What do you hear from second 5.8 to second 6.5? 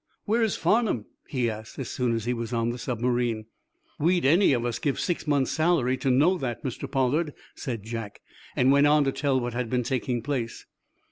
to know